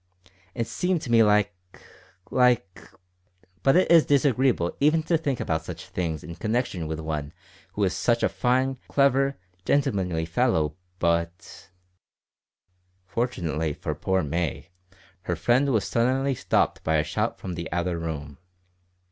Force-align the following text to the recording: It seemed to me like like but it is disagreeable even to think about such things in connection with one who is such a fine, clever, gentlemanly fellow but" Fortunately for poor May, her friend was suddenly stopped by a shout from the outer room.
It 0.55 0.65
seemed 0.65 1.03
to 1.03 1.11
me 1.11 1.21
like 1.21 1.53
like 2.31 2.89
but 3.61 3.75
it 3.75 3.91
is 3.91 4.03
disagreeable 4.07 4.75
even 4.79 5.03
to 5.03 5.15
think 5.15 5.39
about 5.39 5.63
such 5.63 5.89
things 5.89 6.23
in 6.23 6.33
connection 6.37 6.87
with 6.87 6.99
one 6.99 7.33
who 7.73 7.83
is 7.83 7.93
such 7.95 8.23
a 8.23 8.27
fine, 8.29 8.79
clever, 8.87 9.37
gentlemanly 9.63 10.25
fellow 10.25 10.75
but" 10.97 11.69
Fortunately 13.13 13.73
for 13.73 13.93
poor 13.93 14.23
May, 14.23 14.69
her 15.29 15.35
friend 15.35 15.69
was 15.69 15.85
suddenly 15.85 16.33
stopped 16.33 16.83
by 16.83 16.95
a 16.95 17.03
shout 17.03 17.37
from 17.37 17.53
the 17.53 17.71
outer 17.71 17.99
room. 17.99 18.39